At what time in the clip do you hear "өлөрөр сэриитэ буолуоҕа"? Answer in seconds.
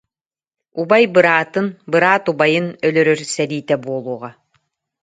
2.87-4.31